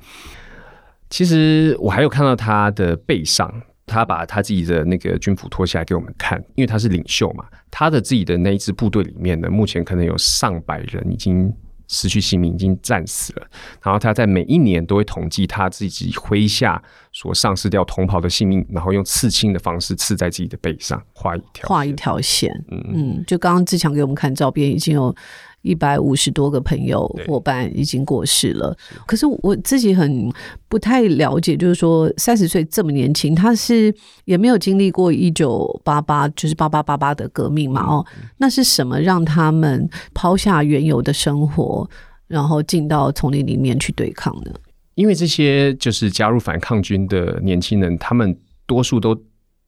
[1.08, 3.50] 其实我还有看到他的背上，
[3.86, 11.50] 他把他自己的那个军服脱下来给我们看，因为他是领袖嘛，他的自己的那一支部队里面呢，目前可能有上百人已经。
[11.90, 13.46] 失去性命，已经战死了。
[13.82, 16.80] 然后他在每一年都会统计他自己麾下
[17.12, 22.50] 所丧失掉同袍的性命，然后用刺青的方式刺在自己的背上，画一条画一条线。
[22.70, 25.14] 嗯嗯，就刚刚志强给我们看照片，已经有。
[25.62, 30.32] 一百五十多个朋友伙伴已经过世了，可是我自己很
[30.68, 33.94] 不太了解，就是说三十岁这么年轻，他是
[34.24, 37.82] 也没有经历过一九八八，就是八八八八的革命嘛？
[37.82, 38.06] 哦，
[38.38, 41.88] 那是什么让他们抛下原有的生活，
[42.26, 44.52] 然后进到丛林里面去对抗呢？
[44.94, 48.34] 因为这些就是加入反抗军的年轻人，他们
[48.66, 49.14] 多数都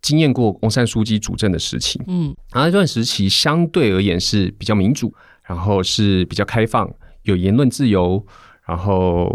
[0.00, 5.12] 经验过翁山书记主政的时期，嗯，然后那段时期相对而言是比较民主。
[5.46, 6.90] 然后是比较开放，
[7.22, 8.24] 有言论自由，
[8.66, 9.30] 然后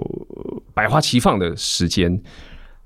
[0.73, 2.11] 百花齐放的时间，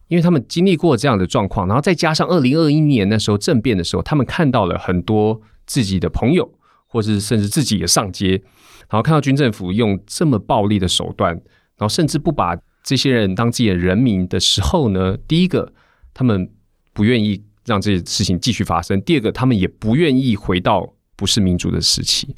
[0.07, 6.51] 因为他们经历过这样的状况，然后再加上二零二一年那时候政变的时候，他们看到了很多自己的朋友，
[6.87, 8.41] 或是甚至自己也上街，
[8.89, 15.71] 然后看到军政府用这么暴力的手段，然后甚至不把这些人当自己的人民的时候呢，第一个
[16.13, 16.51] 他们
[16.93, 22.35] 不愿意让这些事情继续发生，第二个他们也不愿意回到不是民主的时期。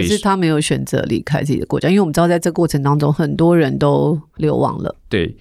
[0.00, 4.96] 可是他没有选择离开自己的国家，因为我们知道，在这过程当中，很多人都流亡了。
[5.08, 5.36] 对，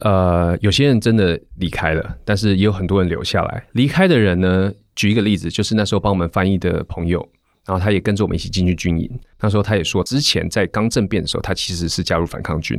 [0.00, 3.64] 呃，有些人真的离开了，但是也有很多人留下来。
[3.72, 7.26] 离开的人呢，举一个例子，就是那时候帮我们翻译的朋友，
[7.64, 9.10] 然后他也跟着我们一起进去军营。
[9.40, 12.78] 那时候他也说，之前在刚政变的时候，他其实是加入反抗军，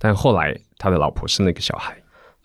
[0.00, 1.96] 但后来他的老婆生了一个小孩，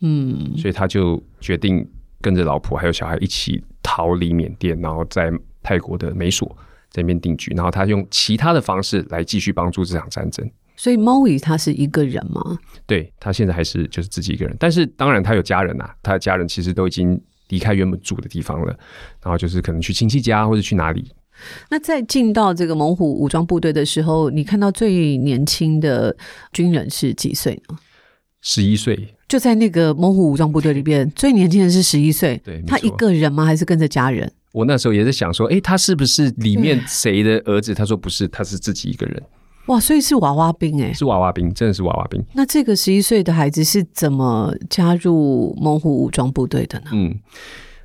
[0.02, 1.84] 嗯，所以他就决定
[2.21, 5.32] 跟着老婆还有小孩一起逃离缅甸，然后在
[5.63, 6.56] 泰国的美索。
[6.91, 10.49] 在那边定居，然后他用其他的方式来继续帮助这场战争。
[10.75, 12.58] 所以 Moe 他是一个人吗？
[12.86, 18.67] 对，他现在还是就是自己一个人，但是当然他有家人呐、啊，他的家人其实都已经离开原本住的地方了，
[19.21, 21.12] 然后就是可能去亲戚家或者去哪里。
[21.69, 26.15] 那在进到这个猛虎武装部队的时候，你看到最年轻的
[26.54, 27.78] 军人是几岁呢？
[28.41, 29.15] 十一岁。
[29.28, 32.41] 就在那个猛虎武装部队里边，最年轻的是十一岁。
[32.43, 33.45] 对，他一个人吗？
[33.45, 34.32] 还是跟着家人？
[34.52, 37.74] 我那时候也是想说，哎，他是不是里面谁的儿子？
[37.74, 39.22] 他说不是，他是自己一个人。
[39.68, 42.24] 哇，所以是娃娃兵哎，是娃娃兵，真的是娃娃兵。
[42.34, 46.86] 那这个十一岁的孩子是怎么加入猛虎武装部队的呢？
[46.94, 47.16] 嗯，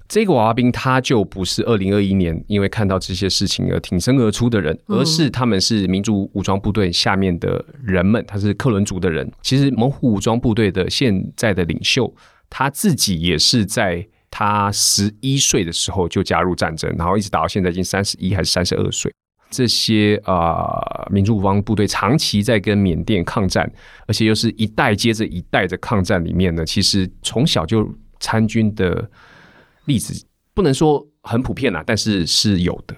[0.09, 9.31] 这个娃娃兵他就不是二零二一年因为看到这些事情而挺身而出的人，而是他们是民族武装部队下面的人们，他是克伦族的人。
[9.43, 12.11] 其实猛虎武装部队的现在的领袖，
[12.49, 19.15] 他自己也是在他十一岁的时候就加入战争，然后一直打到现在已经三十一还是三十二岁。
[19.49, 23.73] 这些啊、呃，民族武装部队长期在跟缅甸抗战，
[24.09, 29.09] 而且又是一代接着一代的抗战里面呢，其实从小就参军的
[29.85, 32.97] 例子不能说很普遍啦，但是是有的。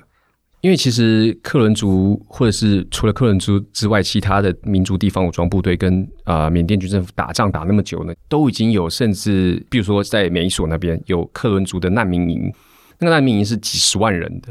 [0.60, 12.52] 因为其实克伦族或者是除了克伦族之外，其他的民族地方武装部队跟啊、呃、缅甸军政府打仗打那么久呢，都已经有甚至，比如说在美索那边有克伦族的难民营，
[12.98, 14.48] 那个难民营是几十万人的。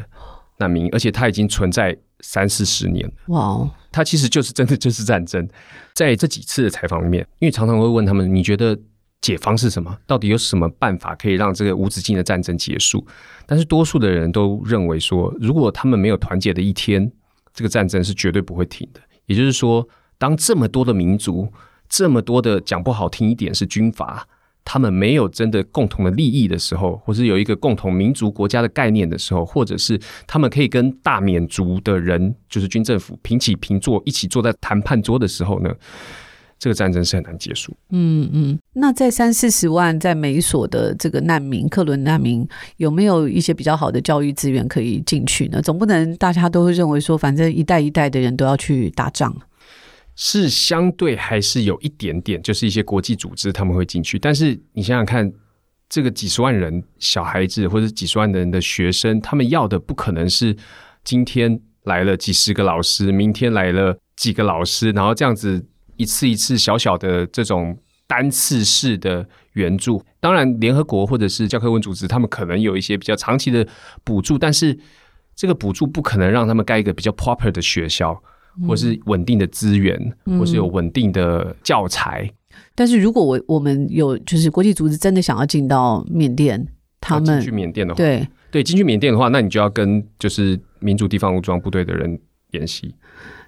[0.57, 3.13] 难民，而且它已经存在三四十年了。
[3.27, 5.45] 哇哦，它其实就是真的就是战争。
[5.93, 8.73] 在这几次的采访里面，因为常常会问他们：“你觉得
[9.21, 9.97] 解方是什么？
[10.05, 13.05] 到底有什么办法可以让这个无止境的战争结束？”
[13.47, 17.11] 但是多数的人都认为说，如果他们没有团结的一天，
[17.53, 18.99] 这个战争是绝对不会停的。
[19.25, 21.51] 也就是说，当这么多的民族，
[21.89, 24.27] 这么多的讲不好听一点是军阀。
[24.67, 35.71] 他们没有真的共同的利益的时候，或是有一个共同民族国家的概念的时候，或者是他们可以跟大缅族的人，就是军政府平起平坐，一起坐在谈判桌的时候呢，
[36.57, 37.75] 这个战争是很难结束。
[37.89, 45.61] 嗯嗯，那在三四十万在美索的这个难民，克伦难民，有没有一些比较好的教育资源可以进去呢？
[45.61, 49.35] 总不能大家都会认为说，反正一代一代的人都要去打仗。
[50.17, 55.29] 是相对还是有一点点，就是一些国际组织他们会进去，但是你想想看，
[55.89, 60.55] 这个几十万人小孩子或者几十万人的学生，他们要的不可能是
[61.03, 65.65] 今天来了几十个老师，明天来了几个老师，然后这样子
[65.97, 67.77] 一次一次小小的这种
[68.07, 70.03] 单次式的援助。
[70.19, 73.67] 当然，联合国或者是教科文组织，他们可能有一些比较长期的
[74.03, 74.77] 补助，但是
[75.35, 78.21] 这个补助不可能让他们盖一个比较 proper 的学校。
[78.65, 82.31] 或是稳定的资源，嗯、或是有稳定的教材。
[82.73, 86.65] 但是如果我我们有就是国际组织真的想要进到缅甸，
[87.01, 92.17] 他们进去缅甸的话，对对，进去缅甸的话，那你就要跟就是民族地方武装部队的人
[92.51, 92.95] 联系。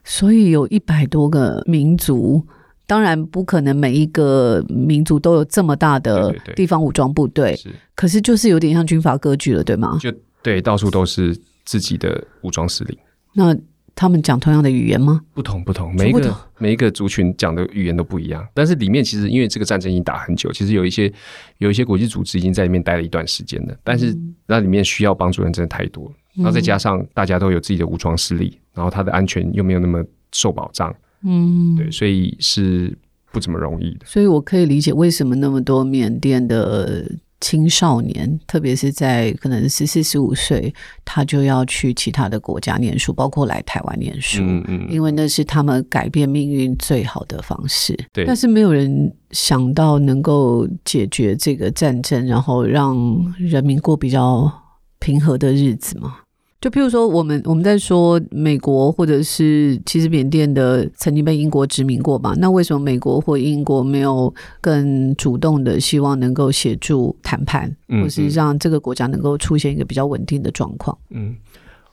[0.07, 2.43] 所以有一百多个民族，
[2.85, 7.69] 当然不可能每一个民族都有这么大的地方武装部队，是。
[7.93, 9.97] 可是就是有点像军阀割据了，对吗？
[10.01, 10.09] 就
[10.41, 12.97] 对，到处都是自己的武装势力。
[13.33, 13.55] 那。
[13.99, 15.21] 他们讲同样的语言吗？
[15.33, 18.47] 不同，不同，每一个每一个族群讲的语言都不一样。
[18.53, 21.11] 但是里面其实因为这个战争已经打很久，其实有一些
[21.57, 23.75] 有一些国际组织已经在里面待了一段时间了。
[23.83, 24.15] 但是
[24.45, 32.97] 那里面需要帮助人真的太多了，然后再加上大家都有自己的武装势力，然后他的安全又没有那么受保障，嗯，对，所以是
[33.31, 34.05] 不怎么容易的。
[34.05, 37.09] 所以我可以理解为什么那么多缅甸的。
[37.39, 40.73] 青少年，特别是在可能十四、十五岁，
[41.05, 47.95] 他就要去其他的国家念书，包括来台湾念书，嗯嗯，因为那是他们改变命运最好的方式。
[48.11, 52.97] 对，但是没有人想到能够解决这个战争，然后让
[53.37, 54.51] 人民过比较
[54.97, 56.17] 平和的日子吗？
[56.59, 62.33] 就譬如说，我们我们在说美国，或者是其实缅甸的曾经被英国殖民过嘛？
[62.39, 70.97] 那为什么美国或英国没有更主动的希望能够协助谈判，或是让这个国家能够出现一个比较稳定的状况？
[71.11, 71.35] 嗯，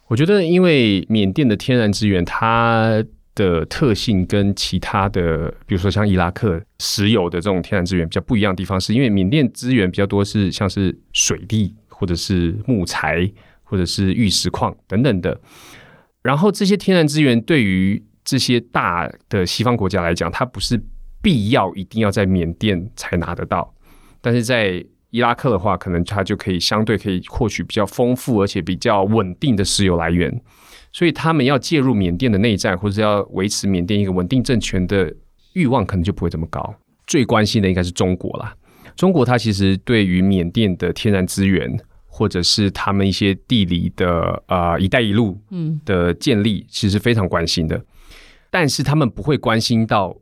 [0.08, 13.30] 我觉得因为缅甸的天然资源，它的特性跟其他的，比如说像伊拉克石油的这种天然资源比较不一样的地方，是因为缅甸资源比较多是像是水利或者是木材。
[13.64, 15.40] 或者是玉石矿等等的，
[16.22, 20.80] 然后这些天然资源对于这些大的西方国家来讲，它不是
[21.20, 23.74] 必要一定要在缅甸才拿得到，
[24.20, 30.42] 但是在伊拉克的话，可能它就可以相对可以获取比较丰富而且比较稳定的石油来源，
[30.92, 35.14] 所以他们要介入缅甸的内战，或者要维持缅甸一个稳定政权的
[35.54, 36.74] 欲望，可能就不会这么高。
[37.06, 38.54] 最关心的应该是中国啦，
[38.96, 41.78] 中国它其实对于缅甸的天然资源。
[42.16, 47.84] 或者是他们一些地理的呃“一带一路”嗯的建立，其实非常关心的，
[48.52, 50.16] 但是他们不会关心到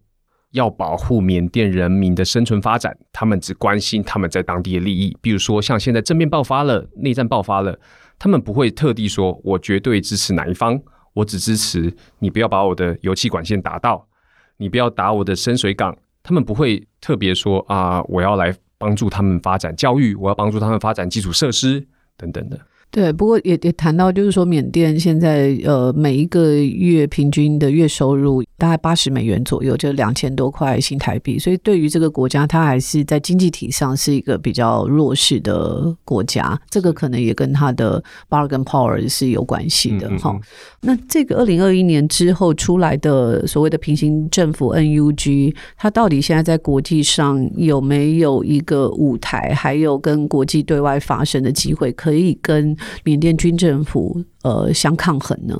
[0.52, 5.14] 要保护缅甸人民的生存发展，他们只关心他们在当地的利益。
[5.20, 7.78] 比如说，像现在政变爆发了，内战爆发了，
[8.18, 10.80] 他们不会特地说“我绝对支持哪一方”，
[11.12, 14.08] 我只支持你不要把我的油气管线打到，
[14.56, 15.94] 你不要打我的深水港。
[16.22, 18.56] 他们不会特别说啊，我要来。
[18.82, 22.58] 帮助他们发展教育，我要帮助他们发展基础设施等等的。
[22.92, 31.38] 对，不过也也谈到，就是说缅甸现在呃每一个月平均的月收入大概八十美元左右，就两千多块新台币。
[31.38, 36.60] 所以对于这个国家，它还是在经济体上是一个比较弱势的国家。
[36.68, 40.42] 这个可能也跟它的 bargain power 是有关系的哈、嗯嗯嗯。
[40.82, 55.58] 那这个二零二一年之后出来的所谓的平行政府 NUG，它到底现在在国际上有没有一个舞台，还有跟国际对外发声的机会，可以跟缅甸军政府呃相抗衡呢？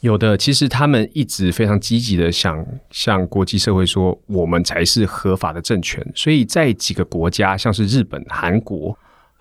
[0.00, 6.06] 有的，其实他们一直非常积极的想向国际社会说，我们才是合法的政权。
[6.14, 8.94] 所以在几个国家，像是日本、韩国，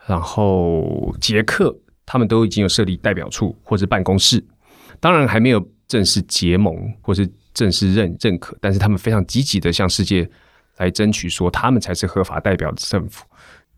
[0.07, 4.41] 然后捷克，他们都已经有设立代表处或者办公室。
[5.01, 10.25] 当然还没有正式结盟或是正式认认可，但是他们非常积极的向世界
[10.77, 13.25] 来争取，说他们才是合法代表的政府。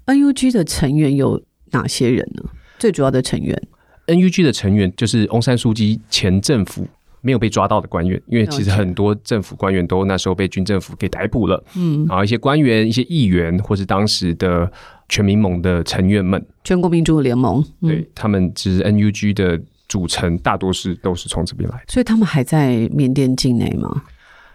[0.05, 2.43] NUG 的成员有哪些人呢？
[2.77, 3.59] 最主要的成员
[4.07, 6.87] ，NUG 的成员就是翁山书记前政府
[7.21, 11.63] 没有被抓到的官员，因为其实很多政府官员都那时候被军政府给逮捕了。
[11.75, 14.71] 嗯，然后一些官员、一些议员，或是当时的
[15.09, 21.83] 全民盟的成员们，全国民主联盟，嗯、对他们，其实 NUG 的组成大多是都是从这边来的。
[21.87, 24.03] 所以他们还在缅甸境内吗？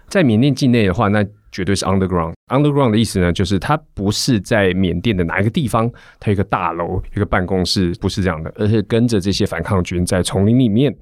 [0.09, 1.27] 在缅甸境内的话，那。
[1.53, 2.33] 绝对是 underground。
[2.49, 10.95] underground 的意思呢，就是它不是在缅甸的哪一个地方，它有一个大楼、一个办公室，不是这样的，而是跟着这些反抗军在丛林里面，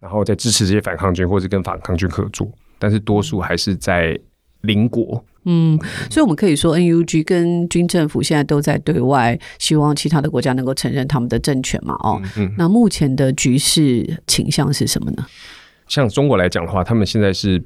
[0.00, 2.50] 然后在支持这些反抗军，或者跟反抗军合作。
[2.78, 4.18] 但是多数还是在
[4.62, 5.24] 邻国。
[5.44, 5.78] 嗯，
[6.10, 11.94] 所以我们可以说，NUG 跟军政府现在都在对外希望其他的国家能够承认他们的政权嘛？
[12.00, 12.54] 哦，嗯嗯。
[12.56, 15.26] 那目前的局势倾向是什么呢？
[15.86, 17.62] 像中国来讲的话，他们现在是。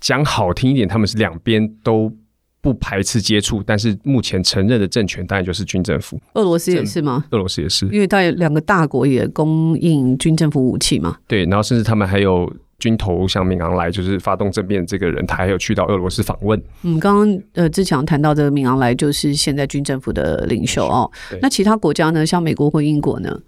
[0.00, 2.12] 讲好听一点，他们是两边都
[2.60, 6.20] 不排斥接触，但是目前承认的政权当然就是军政府。
[6.34, 7.24] 俄罗斯也是吗？
[7.30, 11.16] 俄罗斯也是，因为大两个大国也供应军政府武器嘛。
[11.26, 16.60] 对，然后甚至他们还有军头像敏昂莱，就是发动政变这个人，他还有去到俄罗斯访问。
[16.82, 21.10] 嗯，刚刚呃志强谈到这个敏昂莱就是现在军政府的领袖哦。
[21.40, 22.26] 那其他国家呢？
[22.26, 23.40] 像美国或英国呢？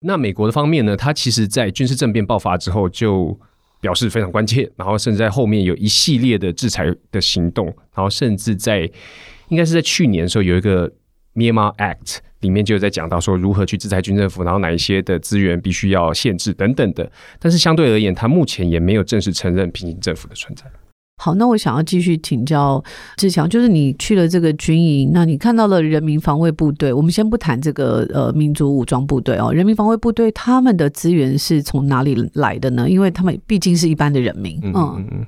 [0.00, 0.96] 那美国的方面呢？
[0.96, 3.38] 它其实在军事政变爆发之后就。
[3.84, 8.90] 表示非常关切，然后甚至在后面有一系列的制裁的行动，然后甚至在
[9.48, 10.90] 应该是在去年的时候有一个
[11.34, 17.12] Myanmar Act 里面就在讲到说如何去制裁军政府，然后哪一些的资源必须要限制等等的。
[17.38, 20.64] 但是相对而言，他目前也没有正式承认平行政府的存在。
[21.16, 22.82] 好，那我想要继续请教
[23.16, 26.92] 志强，就是你去了这个军营，那你看到了人民防卫部队。
[26.92, 32.90] 我们先不谈这个呃民族武装部队哦，人民防卫部队他们的资源是从哪里来的呢？
[32.90, 35.26] 因为他们毕竟是一般的人民，嗯嗯嗯，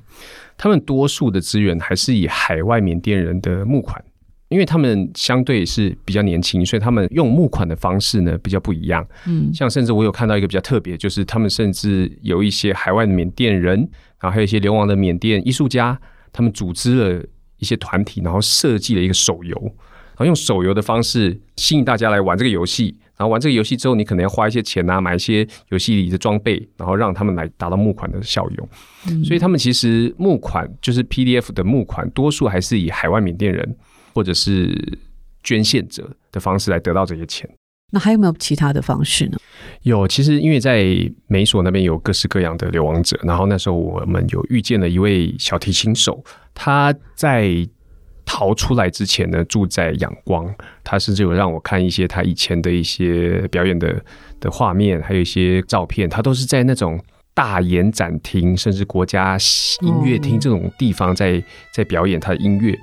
[0.57, 4.03] 他们多数的资源还是以海外缅甸人的募款，
[4.49, 9.07] 因为他们相对是比较年轻，所以他们用募款的方式呢比较不一样。
[9.25, 13.89] 嗯，像甚至我有看到一个比较特别，就是他们甚至有一些海外的缅甸人。
[14.19, 15.99] 然后还有一些流亡的缅甸艺术家，
[16.31, 17.25] 他们组织了
[17.57, 22.97] 一些团体，然后设计了一个手游，然后用手游的方式吸引大家来玩这个游戏。
[23.17, 28.69] 然后玩这个游戏之后，你可能要花一些钱啊，买一些游戏里的装备，然后让他们来达到募款的效用。
[29.07, 29.25] 嗯。
[29.25, 33.75] 所以他们其实募款就是 PDF 的募款，多数还是以海外缅甸人
[34.13, 34.71] 或者是
[35.43, 37.49] 捐献者的方式来得到这些钱。
[37.89, 39.37] 那还有没有其他的方式呢？
[39.83, 40.85] 有，其实因为在
[41.27, 46.21] 美索那边有各式各样的流亡者，然后那时候我们有遇见了一位小提琴手，
[46.53, 47.65] 他在
[48.25, 54.03] 逃出来之前呢，住在仰光，他甚至有让我看一些他以前的一些表演的
[54.41, 57.01] 的画面，还有一些照片，他都是在那种
[57.33, 59.37] 大演展厅，甚至国家
[59.81, 61.41] 音乐厅这种地方在
[61.73, 62.77] 在表演他的音乐，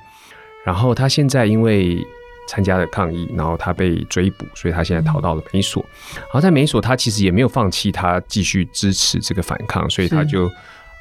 [0.65, 2.03] 然后他现在因为。
[2.47, 5.85] 参加了抗议，然后他被追捕，所以他现在逃到了美索。
[6.17, 10.47] 然后在美索，他其实也没有放弃，他继续支持这个反抗，所以他就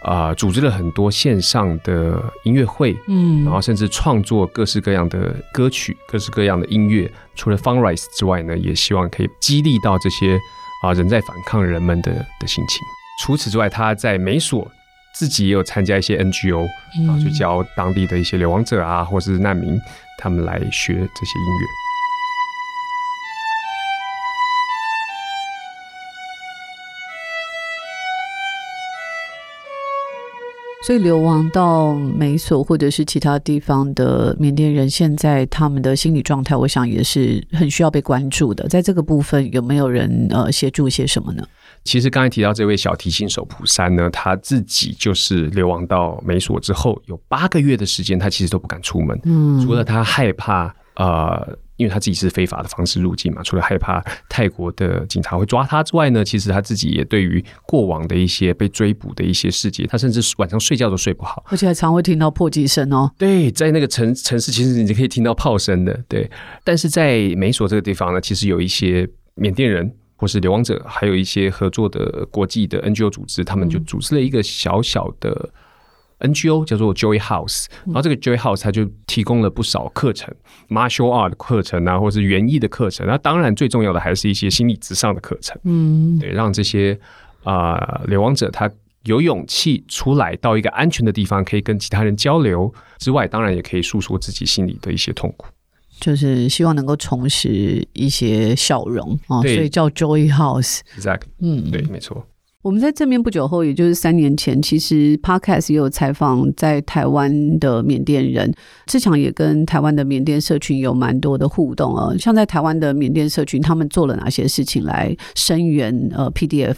[0.03, 7.11] 啊、呃、组织了很多线上的音乐会，嗯，然后甚至创作各式各样的歌曲、各式各样的音乐。
[7.35, 10.37] 除了 fundraise 之外呢，也希望可以激励到这些
[10.83, 12.79] 啊人在反抗人们的的心情。
[13.21, 14.69] 除此之外，他在美索
[15.15, 16.65] 自己也有参加一些 NGO，
[17.05, 19.79] 然后去教当地的一些流亡者啊，或是难民。
[20.23, 21.67] 他们来学这些音乐，
[30.87, 38.65] 所以流亡到美索或者是其他地方的缅甸人，现在他们的心理状态，我想也是很需要被关注的。
[38.69, 41.45] 在这个部分，有没有人呃协助些什么呢？
[41.83, 50.73] 其实刚才提到这位小提琴手普山呢，他自己就是流亡到美索之后，有八个月的时间，他其实都不敢出门，嗯，除了他害怕。
[50.95, 63.11] 呃，因为他自己是非法的方式入境嘛，除了害怕泰国的警察会抓他之外呢，其实他自己也对于过往的一些被追捕的一些事件，他甚至晚上睡觉都睡不好，而且还常会听到破击声哦。
[63.17, 65.99] 对，在那个城城市，其实你可以听到炮声的。
[66.07, 66.29] 对，
[66.63, 75.49] 但是在美索这个地方呢，其实有一些缅甸人或是流亡者，还有一些合作的国际的 NGO 组织，他们就组织了一个小小的。
[76.19, 80.33] NGO 叫做 Joy House，然后这个 Joy House 它就提供了不少课程
[80.69, 83.05] ，martial art 的课程啊，或者是园艺的课程。
[83.05, 85.59] 那当然最重要的还是一些心理之上的课程。
[85.63, 86.97] 嗯，对，让这些
[87.43, 88.71] 啊、呃、流亡者他
[89.03, 95.47] 有勇气出来到一个安全的地方，可以跟其他人交流之外，当然也可以诉说自己心里的一些痛苦，
[95.99, 100.79] 就是希望能够重拾一些笑容啊，所以叫 Joy House。
[100.97, 102.25] Exactly，嗯，对，没错。
[102.61, 108.53] 我们在正面不久后，也就是三年前，其实 Podcast 也有采访在台湾的缅甸人，
[108.85, 112.15] 志强也跟台湾的缅甸社群有蛮多的互动啊。
[112.17, 116.75] 像在台湾的缅甸社群，他们做了哪些事情来声援呃 PDF？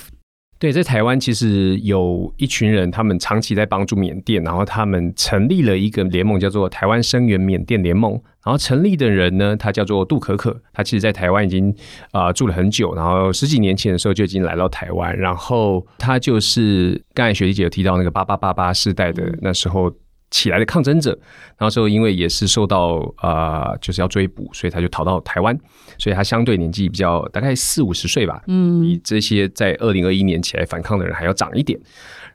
[0.57, 8.13] 对，在台湾其实有一群人，他们长期在帮助缅甸，然后他们成立了一个联盟，叫做台湾声援缅甸联盟。
[8.43, 11.75] 然后成立的人呢，他叫做杜可可，他其实在台湾已经
[12.11, 19.91] 啊、呃、住了很久，然后十几年前的时候就已经来到台湾，然后他就是刚才雪莉姐有提到那个八八八八世代的那时候。
[20.35, 21.17] 起来的抗争者，
[21.57, 25.57] 然后之后因为也是受到啊、呃，就是要追捕，所以他就逃到台湾，
[25.97, 31.79] 所以他相对年纪比较大概四五十岁吧，嗯，比这些在二零二一年起来反抗的人还要长一点。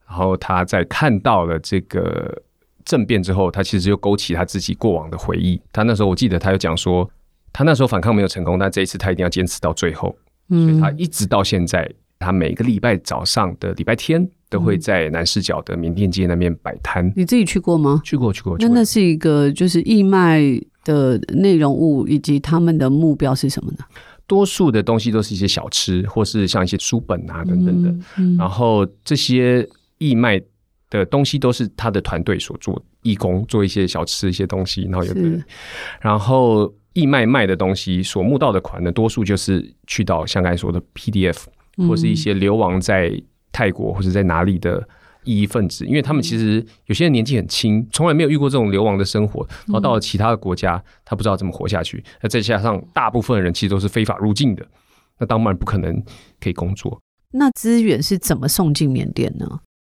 [0.09, 2.43] 然后他在看到了这个
[2.87, 5.61] 政变之后，他其实又勾起他自己过往的回忆。
[5.71, 7.09] 他那时候我记得他有讲说，
[7.53, 10.17] 他那时候反抗没有成功，但这一次他一定要坚持到最后，
[10.49, 11.87] 嗯，所以他一直到现在，
[12.21, 14.31] 他每个礼拜早上的礼拜天。
[14.51, 17.09] 都会在南市角的缅甸街那边摆摊。
[17.15, 18.03] 你自己去过吗？
[18.05, 18.57] 去过，去过。
[18.59, 20.43] 那那是一个就是义卖
[20.83, 23.85] 的内容物，以及他们的目标是什么呢？
[24.27, 27.91] 多数的东西都是一些小吃，或是像一些书本啊等等的。
[27.91, 29.65] 嗯嗯、然后这些
[29.99, 30.43] 义卖
[30.91, 35.45] 的东西都是他的团队所做，义工做一些小吃一些东西，然后有的。
[36.01, 41.45] 然后义卖卖的东西所募到的款呢，多数就是去到像刚才说的 PDF，
[41.89, 43.13] 或是一些流亡在。
[43.53, 44.89] 泰国或者在哪里的
[45.25, 52.03] 异议分子，因为他们其实有些人年纪很轻，从来没有遇过这种流亡的生活，然后到了其他的国家，他不知道怎么活下去。
[52.23, 54.65] 那再加上大部分人其实都是非法入境的，
[55.19, 56.01] 那当然不可能
[56.41, 56.99] 可以工作。
[57.33, 59.47] 那资源是怎么送进缅甸呢？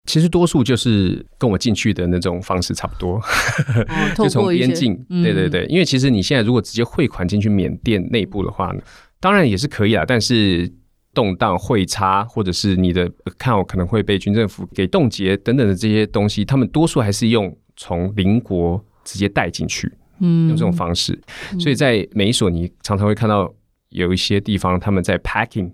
[0.10, 3.22] 其实多数就是跟我进去的那种方式差不多，
[4.18, 4.96] 就从边境。
[5.24, 8.82] 对对对，因为其实你现在如果直接汇款进去缅甸内部的话呢，
[9.20, 10.74] 当然也是可以啊，但是。
[11.14, 21.20] 动荡、汇差，或者是你的 account 可能会被军政府给冻结等等的这些东西，他们多数还是用从邻国直接带进去，嗯，用这种方式。
[21.52, 23.54] 嗯、所以在美索，你常常会看到
[23.90, 25.74] 有一些地方他们在 packing，因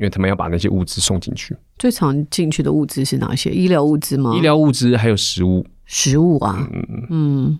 [0.00, 1.56] 为他们要把那些物资送进去。
[1.78, 3.50] 最常进去的物资是哪些？
[3.50, 4.34] 医疗物资吗？
[4.36, 5.66] 医疗物资还有食物。
[5.90, 7.58] 食物啊，嗯嗯。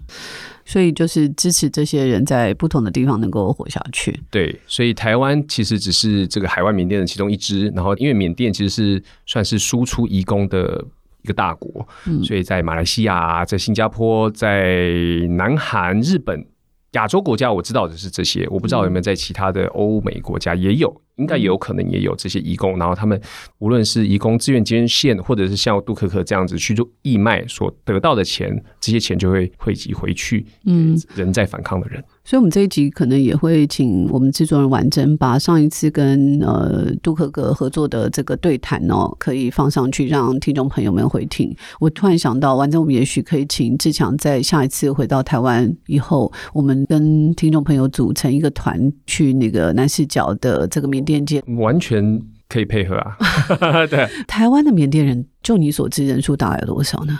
[0.69, 4.14] 所以就是支持这些人在不同的地方能够活下去。
[4.31, 7.73] 对，所以台湾其实只是这个海外缅甸的其中一支。
[7.75, 10.85] 然后，因为缅甸其实是算是输出移工的
[11.23, 14.93] 一个大国，嗯、所以在马来西亚、在新加坡、在
[15.31, 16.47] 南韩、日本。
[16.93, 22.78] 亚洲国家我知道的是这些，我不知道有没有在其他的欧美国家也有，应该也有可能也有这些义工。
[22.78, 23.20] 然后他们
[23.59, 32.03] 无论是义工志愿捐献，或者是像杜可可这样子去做义卖所得到的钱，这些钱就会汇集回去，嗯，人在反抗的人。
[32.29, 41.57] 所以，我们这一集可能也会请我们制作人婉珍把上一次跟呃杜可可合作的这个对谈哦，可以放上去，让听众朋友们回听。
[41.81, 53.16] 我突然想到，婉珍，我们也许可以请志强在下一次回到台湾以后，我们跟听众朋友组成一个团，去那个南市角的这个缅甸街，完全可以配合啊。
[53.89, 57.18] 对， 台湾的缅甸人，就你所知人数大概有多少呢？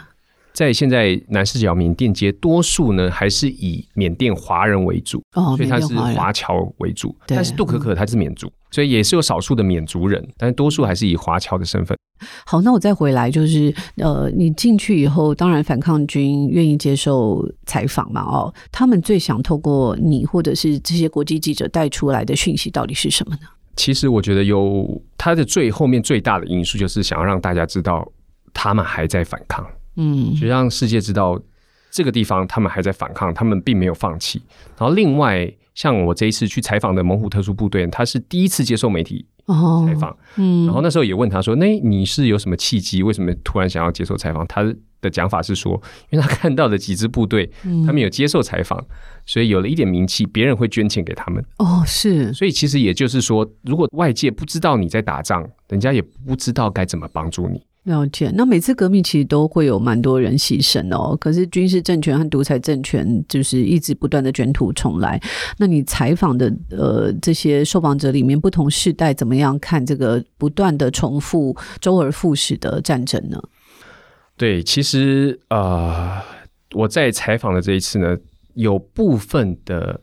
[0.59, 7.15] 在现在南势角缅甸街，多数呢还是以缅甸华人为主，哦，所以他是华侨为主。
[7.29, 11.97] 但是杜可可他是缅族，所以也是有少数的缅族人，但是多数还是以华侨的身份。
[12.45, 23.43] 好，那我再回来，就是呃，你进去以后，当然反抗军愿意接受采访嘛，哦，他们最想透过你或者是这些国际记者带出来的讯息到底是什么呢？
[23.77, 28.05] 其实我觉得有他的最后面最大的因素，就是想要让大家知道
[28.53, 29.65] 他们还在反抗。
[29.99, 31.39] 嗯，就让世界知道
[31.91, 34.41] 这个地方他们还在反抗，他们并没有放弃。
[34.79, 39.27] 然后另外，像我这一次去采访的猛虎特殊部队，他是第一次接受媒体
[39.87, 40.17] 采访。
[40.37, 43.03] 嗯，然后那时候也问他说：“那你是有什么契机？
[43.03, 44.63] 为什么突然想要接受采访？”他
[45.01, 45.81] 的讲法是说
[46.11, 47.49] ：“因为他看到的几支部队，
[47.87, 48.85] 他们有接受采访，
[49.25, 52.33] 所以有了一点名气，别人会捐钱给他们。”哦，是。
[52.33, 57.63] 所以其实也就是说，如果外界不知道你在打仗，人家也不知道该怎么帮助你。
[57.89, 61.17] 了解，那每次革命其实都会有蛮多人牺牲哦。
[61.17, 65.21] 可是军事政权和独裁政权就是一直不断的卷土重来。
[65.57, 73.43] 那你采访的呃这些受访者里面，不同世代怎么样看这个不断的重复、周而复始的战争呢？
[74.37, 76.21] 对，其实呃
[76.75, 78.17] 我在采访的这一次呢，
[78.55, 80.01] 有部分的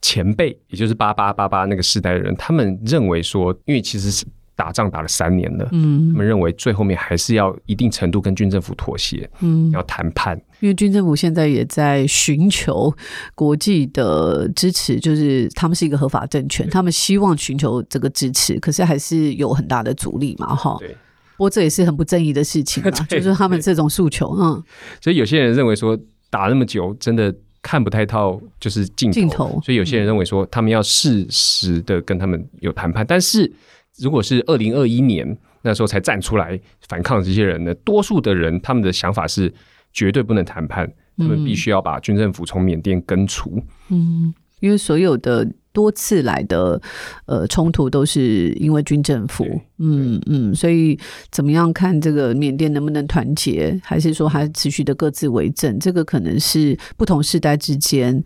[0.00, 4.24] 前辈，也就是八八八八那个世代的人，他们认为说，因为其实是。
[4.56, 10.40] 打仗打了三年了，嗯，他们认为最后面还是要一定程度跟军政府妥协，嗯，要谈判。
[10.60, 12.90] 因为军政府现在也在寻求
[13.34, 20.74] 国际的支持，就是他们是一个合法政权，他们希望寻求这个支持，可是还是有很大的阻力嘛，哈。
[20.80, 20.88] 对，
[21.36, 24.62] 不过这也是很不正义的事情 嘛，就是他们这种诉求，嗯。
[25.02, 25.94] 所以有些人认为说
[26.30, 29.60] 打那么久，真的看不太到就是镜头，尽头。
[29.62, 33.52] 所以有些人认为说他们要适时的跟他们有谈判，但是。
[33.98, 39.52] 如果是二零二一年那时候才站出来反抗这些人呢，多数的人他们的想法是
[39.92, 43.62] 绝对不能谈判，他们必须要把军政府从缅甸根除。
[43.88, 46.80] 嗯，因为所有的多次来的
[47.24, 49.44] 呃冲突都是因为军政府。
[49.78, 50.98] 嗯嗯，所以
[51.30, 55.78] 怎么样看这个缅甸能不能团结，还是说还持续的各自为政？
[55.78, 58.22] 这个可能是不同世代之间。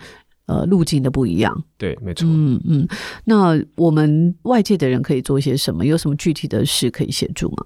[0.51, 2.27] 呃，路径的不一样，对，没错。
[2.29, 2.89] 嗯嗯，
[3.25, 5.87] 那我们外界的人可以做一些什么？
[5.87, 7.65] 有什么具体的事可以协助吗？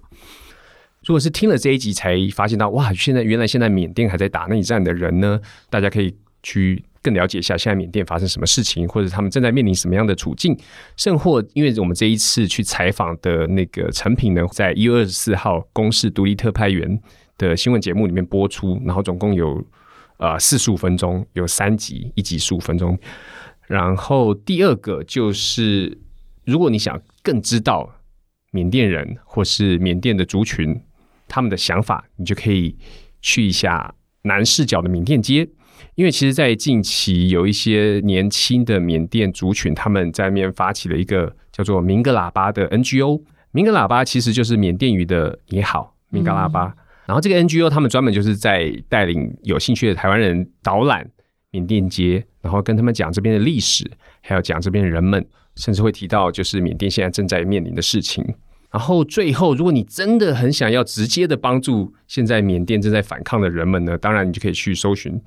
[1.07, 5.41] 如果是听了这一集才发现到，哇，现在原来现在缅甸还在打内战的人呢？
[5.71, 10.55] 大家可以去更了解一下现在缅甸发生什么事情，或者他们正在面临什么样的处境。
[10.99, 17.01] 甚或因为我们这一次去采访的那个成品呢，在一月二十四号公示独立特派员
[17.39, 19.65] 的新闻节目里面播出，然后总共有。
[20.25, 22.99] 呃，四十五分钟有三集，一集十五分钟。
[23.67, 25.99] 然后第二个就是，
[26.47, 27.95] 如果你想更知道
[28.53, 30.81] 缅甸人或是缅甸的族群
[31.29, 32.75] 他们的想法，你就可以
[33.21, 35.47] 去一下南视角的缅甸街，
[35.95, 43.21] 因为其实，在近期有一些年轻的缅甸族群，他们在那边发起了一个叫做“明格喇叭”的 NGO。
[43.51, 46.75] 明格喇叭其实就是缅甸语的“你好”，明格喇叭。
[47.07, 51.09] 然后这个 NGO 他们专门就是在带领有兴趣的台湾人导览
[51.51, 53.91] 缅甸街，然后跟他们讲这边的历史，
[54.23, 55.25] 还有讲这边的人们，
[55.57, 58.25] 甚至会提到就是缅甸现在正在面临的事情。
[58.71, 65.21] 然后最后，如果你真的很想要直接的帮助现在缅甸正在反抗的人们呢，当然你就可以去搜寻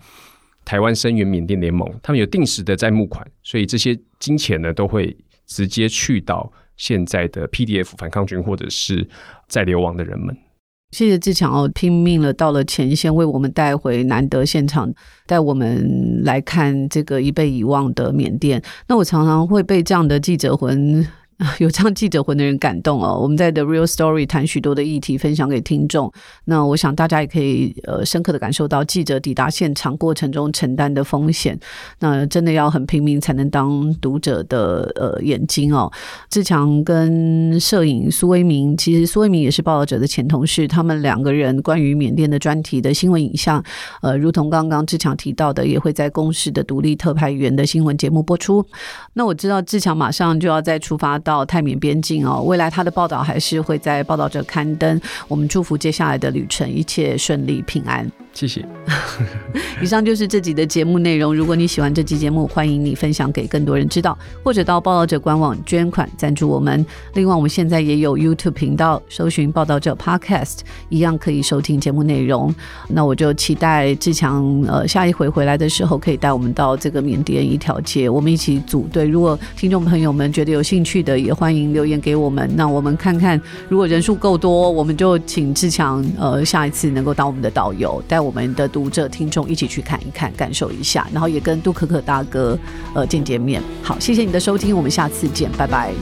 [0.65, 5.15] 台湾声援缅甸联盟，他们有定时的在募款，所以这些金钱呢都会
[5.45, 9.07] 直接去到现在的 PDF 反抗军或者是
[9.47, 10.38] 在流亡的人们。
[10.97, 14.91] 谢谢志强哦，拼命了到了前线，为我们带回难得现场，
[15.27, 18.59] 带我们来看这个已被遗忘的缅甸。
[18.87, 21.07] 那我常常会被这样的记者魂。
[21.59, 23.15] 有这样记者魂的人感动哦！
[23.21, 26.11] 我们在 The Real Story 谈许多的议题，分享给听众。
[26.45, 31.59] 那我想大家也可以呃深刻的感受到记者抵达现场过程中承担的风险。
[31.99, 35.91] 那真的要很拼命才能当读者的呃眼睛哦。
[36.27, 40.67] 志强跟摄影苏威明，其实苏威明也是报道者的前同事。
[40.67, 43.63] 他们两个人关于缅甸的专题的新闻影像，
[44.01, 48.65] 呃，如同刚刚志强提到的，也会在公视的独立特派员的新闻节目播出。
[49.13, 51.19] 那我知道志强马上就要再出发。
[51.28, 55.01] 到泰缅边境哦，未来他的报道还是会在报道者刊登。
[55.28, 58.09] 我们祝福接下来的旅程一切顺利平安。
[58.38, 58.63] 谢谢。
[59.81, 61.33] 以上就是这集的节目内容。
[61.35, 66.85] 如果你喜欢这集节目，欢迎你分享给更多人知道，或者到报道者官网捐款赞助我们。
[67.15, 70.59] 另外，我们现在也有 YouTube 频道，搜寻报道者 Podcast，
[70.89, 72.53] 一样可以收听节目内容。
[72.89, 79.07] 那我就期待志强呃下一回回来的时候，可以带我们到这个缅甸一条街，我们一起组队。
[79.07, 92.59] 如果听众朋友们觉得有兴趣的，也欢迎留言给我们，那我们看看，如果人数够多，我们就请志强，呃，下一次能够当我们的导游，带我我们的读者听众一起去看一看，感受一下，然后也跟杜可可大哥，
[92.93, 93.63] 呃，见见面。
[93.82, 95.93] 好，谢谢你的收听，我们下次见，拜拜。